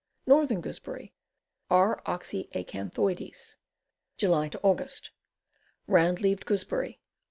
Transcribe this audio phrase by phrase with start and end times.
[0.25, 1.13] Northern Gooseberry.
[1.69, 2.01] R.
[2.07, 3.57] oxyacanthaides.
[4.17, 5.09] July Aug.
[5.85, 6.99] Round leaved Gooseberry.